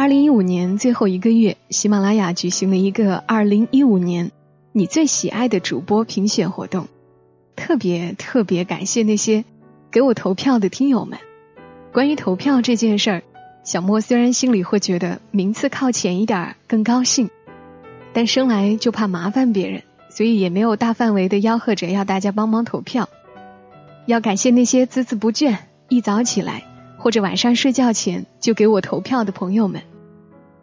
[0.00, 4.30] 二零一五年最后一个月，喜马拉雅举行了一个二零一五年
[4.72, 6.88] 你最喜爱的主播评选活动，
[7.54, 9.44] 特别特别感谢那些
[9.90, 11.18] 给我投票的听友们。
[11.92, 13.22] 关于投票这件事儿，
[13.62, 17.28] 小莫虽然心里会觉得名次靠前一点儿更高兴，
[18.14, 19.82] 但生来就怕麻烦别人。
[20.08, 23.10] 所以也没有大范围的吆喝着要大家帮忙投票。
[24.06, 25.58] 要感谢那些孜孜不倦、
[25.90, 26.64] 一早起来
[27.00, 29.82] 或者晚上睡觉前就给我投票的朋友们，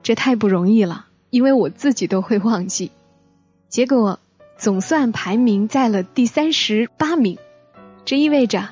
[0.04, 2.92] 这太不容易了，因为我自己都会忘记。
[3.70, 4.20] 结果
[4.56, 7.40] 总算排名在了第三十八名，
[8.06, 8.70] 这意味着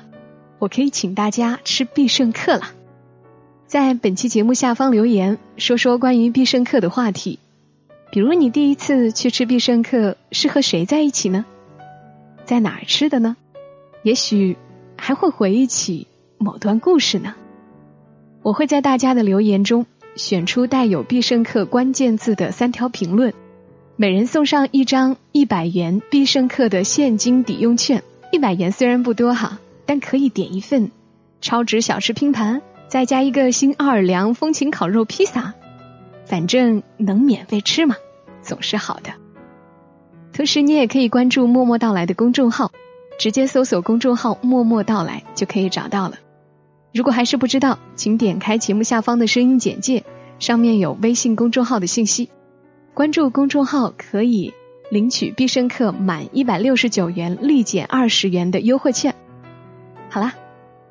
[0.60, 2.70] 我可以请大家吃必胜客了。
[3.66, 7.40] 在本期节目下方留言，说说关于必胜客的话题。
[8.12, 11.44] 比如你第一次去吃必胜客是和谁在一起呢？
[12.44, 13.36] 在哪儿吃的呢？
[14.04, 14.56] 也许
[14.96, 16.06] 还会回忆起
[16.38, 17.34] 某段故事呢。
[18.46, 23.34] 我会在大家的留言中选出带有必胜客关键字的三条评论，
[23.96, 28.04] 每人送上一张一百元必胜客的现金抵用券。
[28.30, 30.92] 一百元虽然不多哈，但可以点一份
[31.40, 35.54] 超值小吃拼盘，再加一个新奥尔良风情烤肉披萨。
[36.24, 37.96] 反正能免费吃嘛，
[38.42, 39.10] 总是好的。
[40.32, 42.70] 同时，你也可以关注“默默到来”的公众号，
[43.18, 46.18] 直接搜索公众号“默默到来”就可以找到了。
[46.96, 50.02] 如果还是不知道，请点开节目下方的声音简介，
[50.38, 52.30] 上面有微信公众号的信息。
[52.94, 54.54] 关注公众号可以
[54.90, 59.14] 领取必胜客满一百六十九元立减二十元的优惠券。
[60.08, 60.36] 好啦，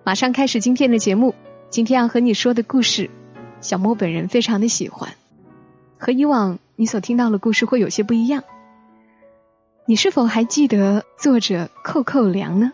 [0.03, 1.34] 马上开始今天的节目。
[1.72, 3.09] 今天要和你说的故事，
[3.59, 5.09] 小莫本人非常的喜欢。
[5.97, 8.44] 和以往你所听到的故事会有些不一样。
[9.88, 12.74] 你是否还记得作者寇寇良呢？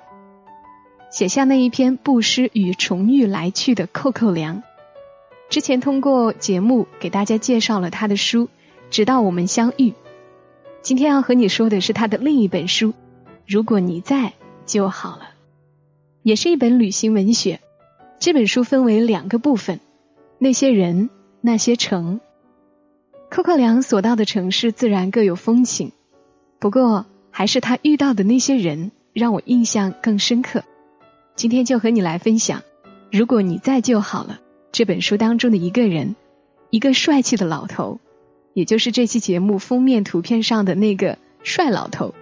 [1.11, 4.63] 写下那一篇布施与重遇来去的寇寇良，
[5.49, 8.45] 之前通过节目给大家介绍了他的书
[8.89, 9.89] 《直到我们相遇》。
[10.81, 12.93] 今天要和你说的是他的另一本书
[13.45, 14.31] 《如果你在
[14.65, 15.23] 就好了》，
[16.23, 17.59] 也是一本旅行文学。
[18.17, 19.81] 这本书分为两个部分：
[20.37, 21.09] 那些人，
[21.41, 22.21] 那些城。
[23.29, 25.91] 寇寇良所到的城市自然各有风情，
[26.57, 30.63] 不过还是他遇到的那些人让我印象更深刻。
[31.35, 32.61] 今天就和你来分享，
[33.11, 34.39] 如果你在就好了。
[34.71, 36.15] 这本书当中的一个人，
[36.69, 37.99] 一个帅气的老头，
[38.53, 42.13] 也就是这期节目封面图片上的那个帅老头。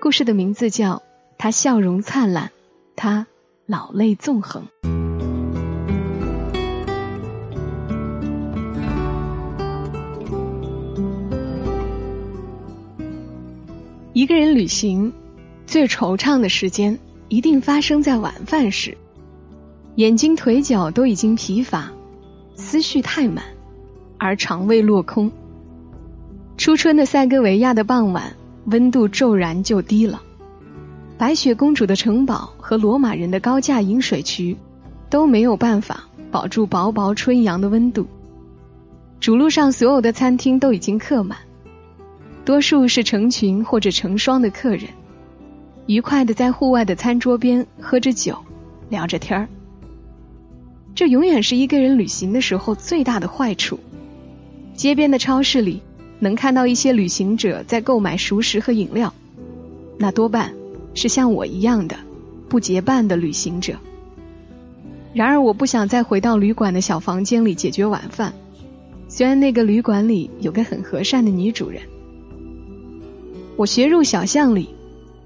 [0.00, 0.96] 故事的名字叫
[1.38, 2.52] 《他笑容灿烂，
[2.94, 3.26] 他
[3.66, 4.64] 老泪纵横》。
[14.12, 15.12] 一个人旅行，
[15.66, 16.98] 最惆怅的时间
[17.28, 18.96] 一定发生在晚饭时，
[19.96, 21.92] 眼睛腿脚都已经疲乏，
[22.54, 23.44] 思绪太满，
[24.16, 25.30] 而肠胃落空。
[26.56, 28.34] 初春的塞戈维亚的傍晚，
[28.64, 30.22] 温度骤然就低了，
[31.18, 34.56] 白雪公主的城堡和罗马人的高架引水渠
[35.10, 38.06] 都没有办法保住薄薄春阳的温度。
[39.20, 41.38] 主路上所有的餐厅都已经客满。
[42.44, 44.84] 多数是成群或者成双的客人，
[45.88, 48.36] 愉快的在户外的餐桌边喝着酒，
[48.90, 49.48] 聊着天儿。
[50.94, 53.80] 这永远是一个人旅行的时候最大的坏处。
[54.74, 55.80] 街边的超市里
[56.18, 59.14] 能看到一些旅行者在购买熟食和饮料，
[59.96, 60.52] 那多半
[60.92, 61.96] 是像我一样的
[62.50, 63.76] 不结伴的旅行者。
[65.14, 68.34] 然而，我不想再回到旅馆的小房间里解决晚饭，
[69.08, 71.80] 虽然那个旅馆里有个很和善的女主人。
[73.56, 74.68] 我斜入小巷里，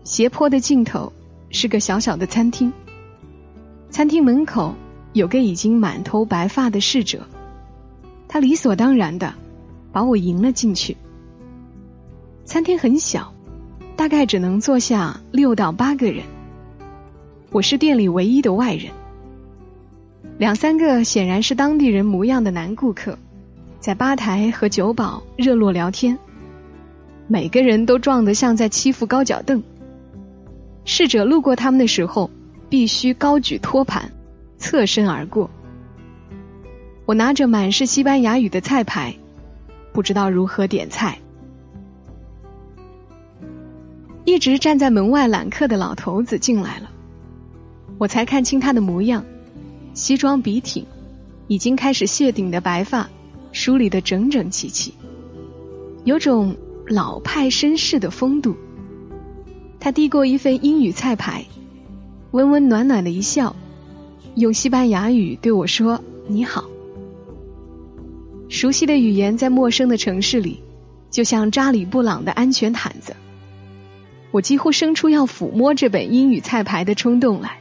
[0.05, 1.13] 斜坡的尽头
[1.51, 2.73] 是个小小的餐厅。
[3.91, 4.75] 餐厅门口
[5.13, 7.27] 有个已经满头白发的侍者，
[8.27, 9.35] 他理所当然的
[9.93, 10.97] 把我迎了进去。
[12.45, 13.33] 餐厅很小，
[13.95, 16.25] 大概只能坐下六到八个人。
[17.51, 18.91] 我是店里唯一的外人。
[20.39, 23.17] 两三个显然是当地人模样的男顾客，
[23.79, 26.19] 在吧台和酒保热络聊天。
[27.29, 29.63] 每个人都壮得像在欺负高脚凳。
[30.85, 32.31] 侍者路过他们的时候，
[32.69, 34.13] 必须高举托盘，
[34.59, 35.51] 侧身而过。
[37.07, 39.15] 我拿着满是西班牙语的菜牌，
[39.93, 41.19] 不知道如何点菜。
[44.25, 46.91] 一直站在门外揽客的老头子进来了，
[47.99, 49.25] 我才看清他的模样，
[49.95, 50.87] 西装笔挺，
[51.49, 53.11] 已经开始谢顶的白发
[53.51, 54.95] 梳理的整整齐齐，
[56.05, 56.57] 有种
[56.87, 58.57] 老派绅士的风度。
[59.83, 61.45] 他递过一份英语菜牌，
[62.31, 63.57] 温温暖暖的一笑，
[64.37, 66.67] 用西班牙语对我说：“你好。”
[68.49, 70.61] 熟悉的语言在陌生的城市里，
[71.11, 73.17] 就像扎里布朗的安全毯子。
[74.31, 77.59] 我几乎生出要抚摸这本英语菜牌的冲动来。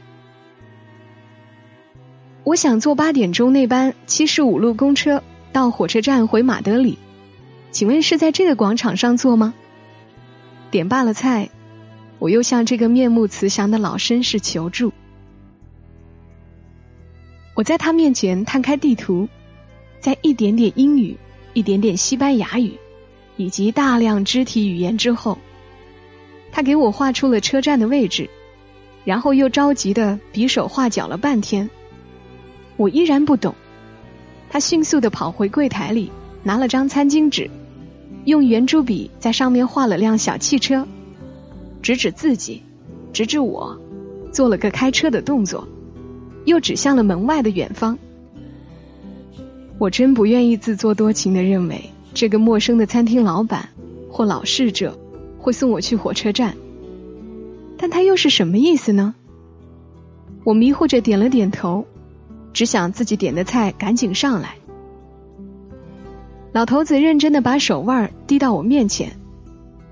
[2.44, 6.98] 我想坐八点钟那班七十五路公车到火车站回马德里，
[7.72, 9.54] 请问是在这个广场上坐吗？
[10.70, 11.50] 点罢了菜，
[12.22, 14.92] 我又向这个面目慈祥的老绅士求助。
[17.56, 19.28] 我在他面前摊开地图，
[19.98, 21.16] 在一点点英语、
[21.52, 22.78] 一点点西班牙语
[23.36, 25.36] 以及大量肢体语言之后。
[26.52, 28.30] 他给我画出了车站的位置，
[29.04, 31.68] 然后又着急的比手画脚了半天。
[32.76, 33.52] 我依然不懂。
[34.48, 36.12] 他迅速的跑回柜台里，
[36.44, 37.50] 拿了张餐巾纸，
[38.26, 40.86] 用圆珠笔在上面画了辆小汽车，
[41.82, 42.62] 指指自己，
[43.12, 43.78] 指指我，
[44.32, 45.68] 做了个开车的动作，
[46.44, 47.98] 又指向了门外的远方。
[49.78, 53.68] 我真不愿意自作多情的认为这个陌生的餐厅老板
[54.10, 54.98] 或老侍者。
[55.42, 56.54] 会送我去火车站，
[57.76, 59.16] 但他又是什么意思呢？
[60.44, 61.84] 我迷糊着点了点头，
[62.52, 64.54] 只想自己点的菜赶紧上来。
[66.52, 69.16] 老头子认真的把手腕递到我面前，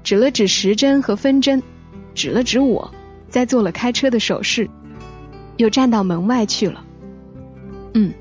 [0.05, 1.65] 指了指时针和分针，
[2.21, 2.93] 指了指我，
[3.31, 4.69] 再做了开车的手势，
[5.57, 6.85] 又站到门外去了。
[7.95, 8.13] 嗯，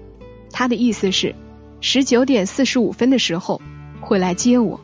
[0.53, 1.35] 他的意思是
[1.81, 3.61] 十九点四十五分的时候
[3.99, 4.79] 会来接我。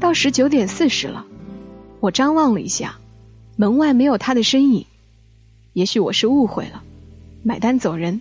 [0.00, 1.26] 到十九点四十了，
[2.00, 2.98] 我张望了一下，
[3.54, 4.86] 门外没有他的身影。
[5.74, 6.82] 也许我是误会了，
[7.44, 8.20] 买单走人，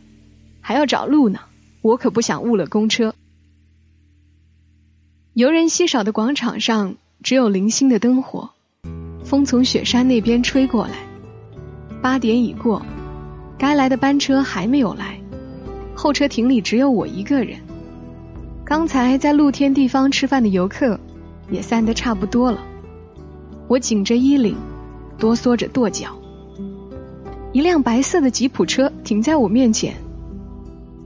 [0.62, 1.40] 还要找路呢。
[1.82, 3.16] 我可不想误了公车。
[5.34, 8.52] 游人稀少的广场上只有零星的灯火，
[9.28, 10.94] 风从雪山那边吹过来。
[12.02, 12.82] 八点已过，
[13.58, 15.20] 该来的班车还没有来，
[15.94, 17.60] 候车亭里只有我一个人。
[18.64, 21.00] 刚才在露天地方吃饭的游客。
[21.50, 22.60] 也散得差不多了，
[23.70, 24.58] 我紧着衣领，
[25.18, 26.10] 哆嗦着跺脚。
[27.54, 29.94] 一辆白色的吉普车停在我面前，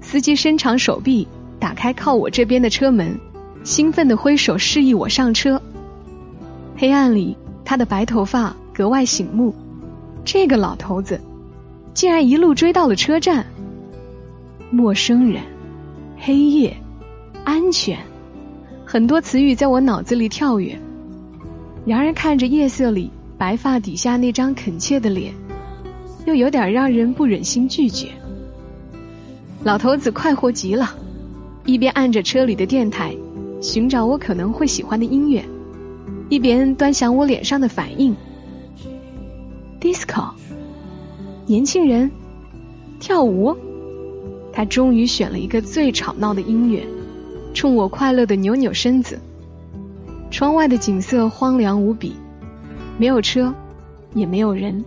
[0.02, 1.28] 司机伸长手臂
[1.60, 3.20] 打开靠我这边的车门，
[3.64, 5.62] 兴奋的挥手示意我上车。
[6.76, 9.54] 黑暗里，他的白头发格外醒目。
[10.24, 11.20] 这个老头子
[11.94, 13.46] 竟然一路追到了车站。
[14.70, 15.42] 陌生人，
[16.18, 16.78] 黑夜，
[17.44, 17.98] 安全。
[18.86, 20.78] 很多词语在我脑子里跳跃，
[21.86, 25.34] 然而看着夜色里白发底下那张恳切的脸，
[26.26, 28.10] 又有点让人不忍心拒绝。
[29.64, 30.94] 老头子快活极了，
[31.66, 33.16] 一边按着车里的电台
[33.62, 35.44] 寻找我可能会喜欢的音乐，
[36.32, 38.16] 一边端详我脸上的反应。
[39.82, 40.30] disco，
[41.46, 42.10] 年轻人
[43.02, 43.54] 跳舞，
[44.54, 46.88] 他终于选了一个最吵闹的音乐。
[47.54, 49.20] 冲我快乐的扭扭身子。
[50.30, 52.16] 窗外的景色荒凉无比，
[52.98, 53.54] 没有车，
[54.14, 54.86] 也没有人。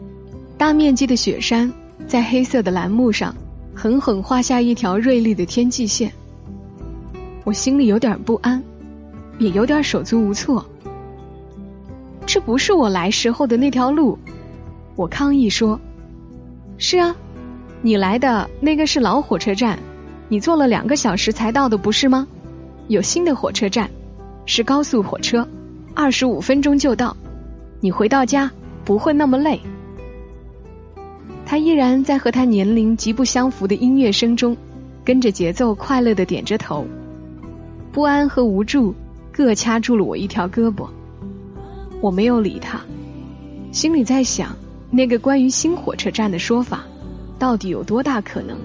[0.57, 1.71] 大面积的雪山
[2.07, 3.37] 在黑色的蓝幕上
[3.75, 6.11] 狠狠画下一条锐利的天际线。
[7.45, 8.65] 我心里有点不安，
[9.39, 10.65] 也有点手足无措。
[12.35, 14.19] 这不是我来时候的那条路，
[14.97, 15.79] 我抗议说
[16.79, 17.15] ：“是啊，
[17.81, 19.79] 你来的那个是老火车站，
[20.29, 22.27] 你坐了两个小时才到的，不是吗？”
[22.91, 23.89] 有新的火车站，
[24.47, 25.47] 是高速火车，
[25.95, 27.17] 二十五分钟就到。
[27.79, 28.51] 你回到家
[28.85, 29.61] 不会那么累。
[31.47, 34.57] 他依然在和他年龄极不相符的音乐声中，
[35.05, 36.85] 跟着节奏快乐的点着头。
[37.93, 38.93] 不安和无助
[39.31, 40.89] 各掐住了我一条胳膊。
[42.05, 42.83] 我没有理他，
[43.73, 44.55] 心里在想
[44.91, 46.85] 那个关于新火车站的说法，
[47.39, 48.59] 到底有多大可能？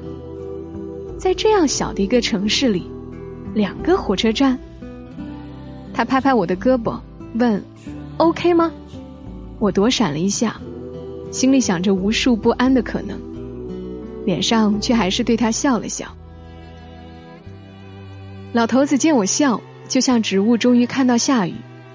[1.18, 2.86] 在这样小的一个城市里。
[3.54, 4.60] 两个火车站，
[5.94, 7.00] 他拍拍我的胳膊，
[7.34, 7.64] 问
[8.18, 8.74] ：“OK 吗？”
[9.58, 10.60] 我躲闪了一下，
[11.32, 13.18] 心里想着无数不安的可能，
[14.26, 16.14] 脸上却还是对他笑了笑。
[18.52, 21.54] 老头子见我笑，就像植物终于看到下雨，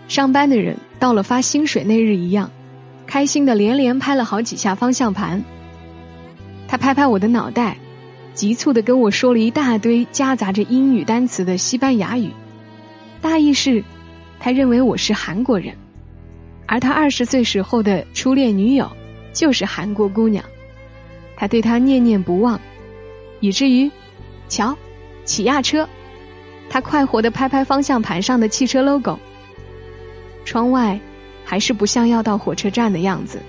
[0.09, 2.51] 上班的人到了发薪水那日一样，
[3.07, 5.45] 开心的连连拍了好几下方向盘。
[6.67, 7.77] 他拍拍我的脑袋，
[8.33, 12.31] 急促的跟我说了一大堆夹杂着英语单词的西班牙语，
[13.21, 13.85] 大意是，
[14.41, 15.77] 他认为我是韩国人，
[16.65, 18.91] 而他二十岁时候的初恋女友
[19.35, 20.43] 就是韩国姑娘，
[21.37, 22.59] 他对她念念不忘，
[23.41, 23.91] 以至于，
[24.49, 24.79] 瞧，
[25.27, 25.87] 起亚车，
[26.71, 29.19] 他快活的拍拍方向盘上的汽车 logo，
[30.45, 31.01] 窗外
[31.45, 33.41] 还是不像要到火车站的样子。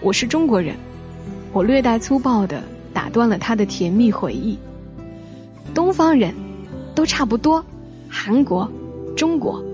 [0.00, 0.76] 我是中国人，
[1.52, 2.62] 我略带粗暴的。
[2.94, 4.58] 打断了他的甜蜜回忆。
[5.72, 6.34] 东方人，
[6.94, 7.64] 都差不多。
[8.06, 8.70] 韩国、
[9.16, 9.64] 中国，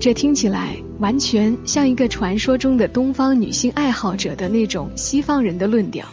[0.00, 6.06] 这听起来完全像一个传说中的东方女性爱好者的那种西方人的论调。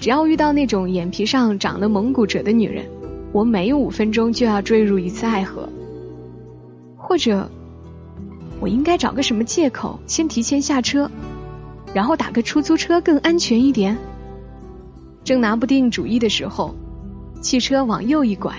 [0.00, 2.84] 只要遇到那种眼皮上长了蒙古褶的女人，
[3.30, 5.68] 我每五分钟就要坠入一次爱河。
[6.96, 7.48] 或者，
[8.60, 11.10] 我应该找个什么借口先提前下车，
[11.94, 13.96] 然后打个出租车更安全一点。
[15.24, 16.74] 正拿不定主意的时候，
[17.40, 18.54] 汽车往右一拐，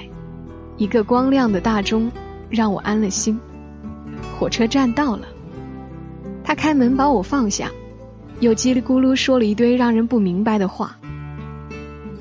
[0.78, 2.12] 一个光亮的大钟
[2.50, 3.40] 让我安了心。
[4.40, 5.28] 火车站到了，
[6.44, 7.70] 他开门把我放下，
[8.40, 10.98] 又叽里咕噜说了一堆让人不明白的话。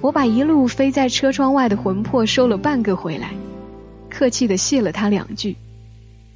[0.02, 3.30] 我把一路飞在车窗外的魂魄收了半个回来，
[4.08, 5.56] 客气的谢了他两句，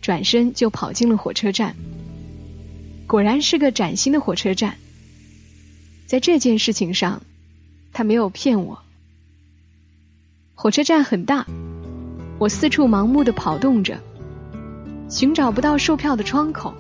[0.05, 1.75] 转身就跑进了火车站。
[3.07, 4.75] 果然是个崭新的火车站，
[6.05, 7.23] 在这件事情上。
[7.91, 8.81] 他没有骗我。
[10.55, 11.47] 火车站很大，
[12.41, 13.99] 我四处盲目的跑动着，
[15.09, 16.75] 寻找不到售票的窗口，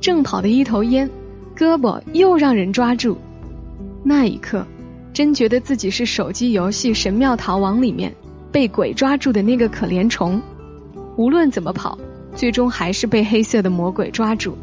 [0.00, 1.10] 正跑的一头烟，
[1.56, 3.18] 胳膊又让人抓住。
[4.04, 4.64] 那一刻，
[5.12, 8.14] 真觉得自己是手机游戏《神庙逃亡》里面
[8.52, 10.40] 被鬼抓住的那个可怜虫，
[11.16, 11.98] 无论怎么跑，
[12.38, 14.56] 最终还是被黑色的魔鬼抓住。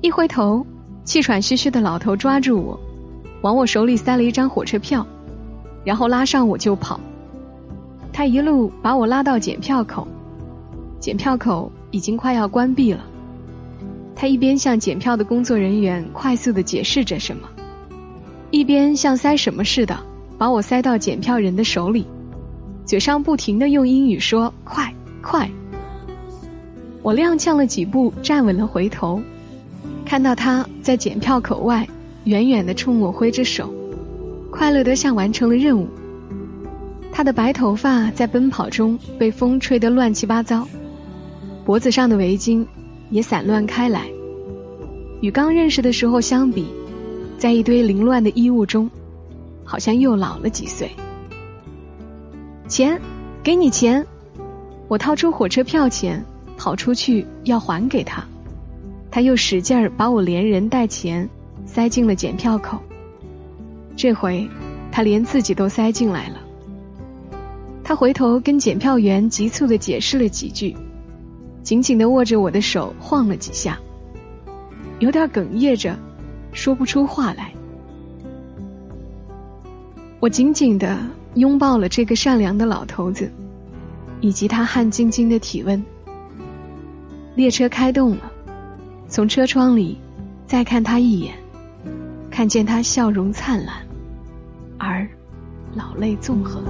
[0.00, 0.64] 一回头，
[1.04, 2.80] 气喘吁吁的老头抓住我。
[3.42, 5.06] 往我手里塞了一张火车票，
[5.84, 6.98] 然后拉上我就跑。
[8.14, 10.08] 他一路把我拉到检票口，
[10.98, 13.04] 检票口已经快要关闭了。
[14.16, 17.46] 他一边向检票的工作人员快速的解释着什么，
[18.50, 20.00] 一边像塞什么似的
[20.38, 22.06] 把我塞到检票人的手里，
[22.86, 25.50] 嘴上不停的用英语说：“快快！”
[27.02, 29.22] 我踉跄了几步，站稳了，回头
[30.04, 31.88] 看到他在检票口外。
[32.24, 33.72] 远远的冲我挥着手，
[34.50, 35.88] 快乐的像完成了任务。
[37.10, 40.68] 他的白头发在奔跑中被风吹得乱七八糟，
[41.64, 42.66] 脖子上的围巾
[43.08, 44.08] 也散乱开来。
[45.22, 46.66] 与刚认识的时候相比，
[47.38, 48.90] 在一堆凌乱的衣物中，
[49.64, 50.90] 好像又老了几岁。
[52.66, 53.00] 钱，
[53.42, 54.06] 给你钱！
[54.86, 56.22] 我掏出火车票钱，
[56.58, 58.22] 跑出去要还给他，
[59.10, 61.26] 他又使劲儿把我连人带钱。
[61.66, 62.78] 塞进了检票口，
[63.94, 64.48] 这回
[64.90, 66.36] 他连自己都塞进来了。
[67.84, 70.74] 他回头跟检票员急促的解释了几句，
[71.62, 73.78] 紧紧的握着我的手晃了几下，
[74.98, 75.94] 有点哽咽着，
[76.52, 77.52] 说不出话来。
[80.20, 80.98] 我紧紧的
[81.34, 83.30] 拥抱了这个善良的老头子，
[84.22, 85.84] 以及他汗津津的体温。
[87.38, 88.32] 列车开动了，
[89.06, 89.96] 从车窗里
[90.44, 91.32] 再看他一眼。
[92.28, 93.76] 看见他笑容灿烂，
[94.76, 95.06] 而
[95.72, 96.64] 老泪纵横。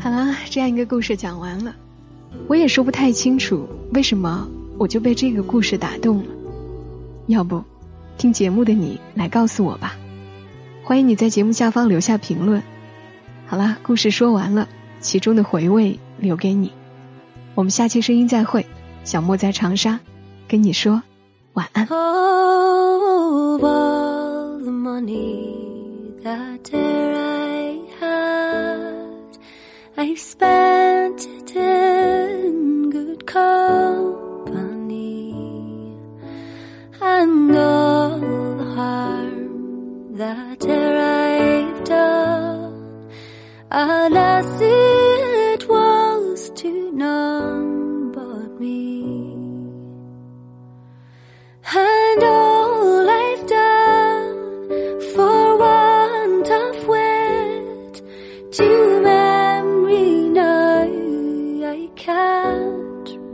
[0.00, 1.74] 好了，这样一个故事讲完了，
[2.48, 6.24] 我也说不太清楚为什么我就被这个故事打动了。
[7.26, 7.62] 要不，
[8.18, 9.96] 听节目的你来告诉我吧。
[10.84, 12.62] 欢迎你在节目下方留下评论。
[13.46, 14.68] 好了，故事说完了，
[15.00, 16.72] 其中的回味留给你。
[17.54, 18.66] 我们下期声音再会，
[19.04, 19.98] 小莫在长沙
[20.46, 21.02] 跟你说
[21.54, 21.88] 晚安。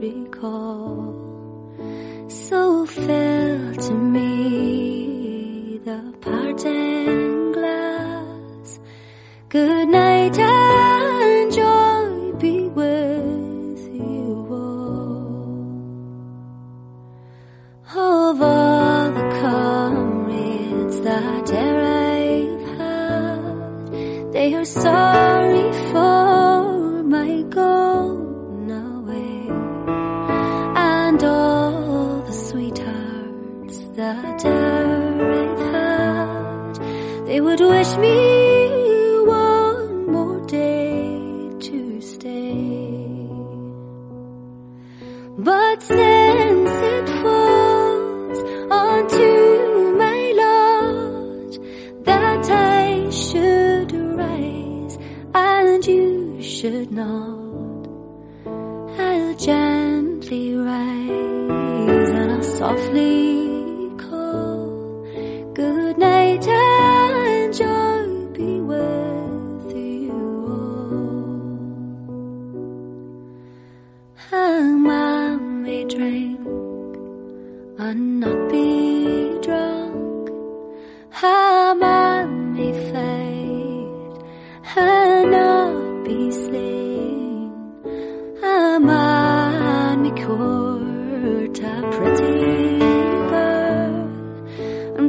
[0.02, 0.91] 闭口
[62.62, 63.41] softly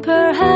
[0.04, 0.53] perhaps